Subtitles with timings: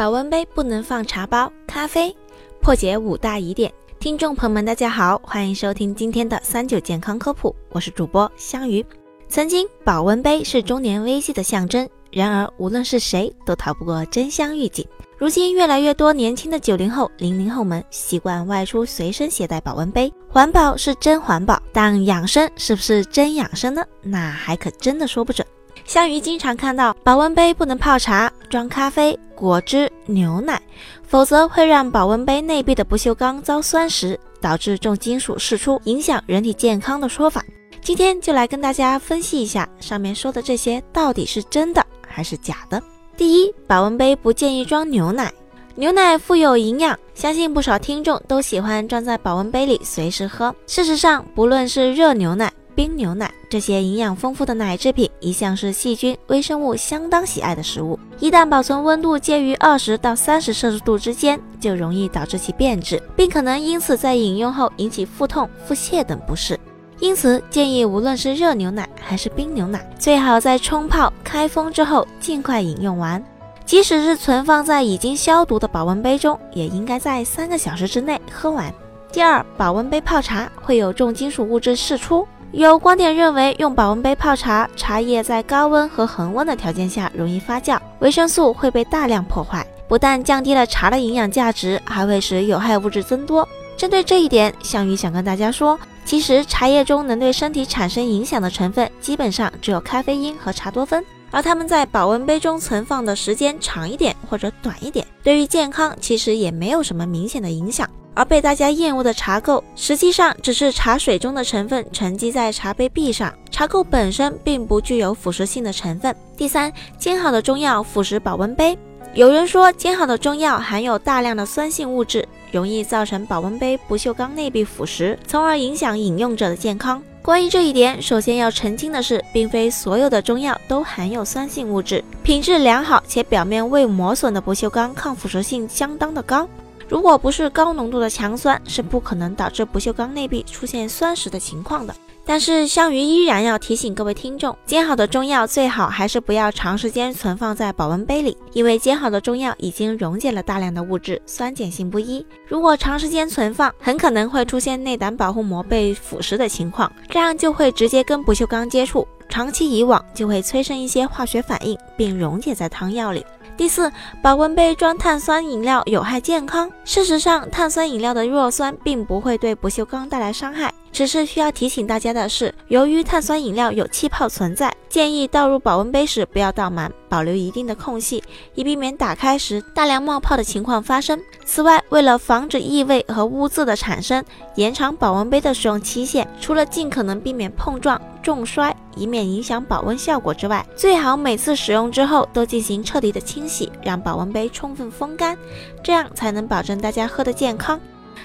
[0.00, 2.16] 保温杯不能放茶包、咖啡，
[2.62, 3.70] 破解五大疑点。
[3.98, 8.82] 听众朋友们，大家好，欢迎收听今天的三九健康科普，我是主播香鱼。
[9.28, 14.86] 曾经，保温杯是中年危机的象征，然而无论是谁都逃不过真香预警。
[15.18, 23.84] 如今，越来越多年轻的九零后、零零后们习惯外出随身携带保温杯，环保是真环保，但养生是不是真养生呢？
[24.00, 25.46] 那还可真的说不准。
[25.90, 30.62] 香鱼经常看到保温杯不能泡茶、装咖啡、果汁、牛奶，
[31.02, 37.44] 否则会让保温杯内壁的不锈钢遭酸蚀，导致重金属释出，影响人体健康的说法。
[37.82, 42.80] 今天就来跟大家分析一下上面说的这些到底是真的还是假的。
[43.16, 45.32] 第一，保温杯不建议装牛奶，
[45.74, 50.54] 牛奶富有营养，相信不少听众都喜欢装在保温杯里随时喝。
[50.68, 58.00] 事实上，不论是热牛奶，冰牛奶这些营养丰富的奶制品，一向是细菌、微生物相当喜爱的食物。
[58.20, 66.58] 一旦保存温度介于二十到三十摄氏度之间，就容易导致其变质，并可能因此在饮用后引起腹痛、腹泻等不适。
[67.00, 73.22] 因此，建议无论是热牛奶还是冰牛奶，最好在冲泡、开封之后尽快饮用完。
[73.66, 78.72] 即使是存放在已经消毒的保温杯中，也应该在三个小时之内喝完。
[79.12, 82.26] 第二，保温杯泡茶会有重金属物质释出。
[82.52, 93.48] 有观点认为，用保温杯泡茶，茶叶在高温和恒温的条件下容易发酵，维生素会被大量破坏，不但降低了茶的营养价值，还会使有害物质增多。
[93.76, 107.88] 针对这一点，项羽想跟大家说，其实茶叶中能对身体产生影响的成分，基本上只有咖啡因和茶多酚，而它们在保温杯中存放的时间长一点或者短一点，对于健康其实也没有什么明显的影响。
[108.14, 116.14] 而被大家厌恶的茶垢，实际上只是茶水中的成分沉积在茶杯壁上，茶垢本身并不具有腐蚀性的成分。
[116.36, 118.76] 第三，煎好的中药腐蚀保温杯。
[119.14, 127.02] 有人说，煎好的中药含有大量的酸性物质，容易造成保温杯不锈钢内壁腐蚀，从而影响饮用者的健康。
[127.22, 136.48] 关于这一点，首先要澄清的是，并非所有的中药都含有酸性物质，品质良好且表面未磨损的不锈钢抗腐蚀性相当的高。
[136.90, 141.94] 如果不是高浓度的强酸，是不可能导致不锈钢内壁出现酸蚀的情况的。
[142.26, 152.26] 但是香鱼依然要提醒各位听众，煎好的中药最好还是不要长时间存放在保温杯里，因为煎好的中药已经溶解了大量的物质，酸碱性不一。
[152.48, 163.24] 如果长时间存放，很可能会出现内胆保护膜被腐蚀的情况，这样就会直接跟不锈钢接触，长期以往就会催生一些化学反应，并溶解在汤药里。
[163.60, 166.72] 第四，保温杯装碳酸饮料有害健康。
[166.82, 170.72] 事实上，碳酸饮料的弱酸并不会对不锈钢带来伤害。
[170.90, 181.20] 只是需要提醒大家的是，由于碳酸饮料有气泡存在，建议倒入保温杯时不要倒满，保留一定的空隙，以避免打开时大量冒泡的情况发生。
[181.44, 195.36] 此外，为了防止异味和污渍的产生，延长保温杯的使用期限，除了尽可能避免碰撞、重摔，以免影响保温效果之外，最好每次使用之后都进行彻底的清洗，让保温杯充分风干，
[195.82, 197.80] 这样才能保证大家喝的健康。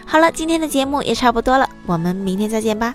[0.05, 2.93] 好了，今天的节目也差不多了，我们明天再见吧。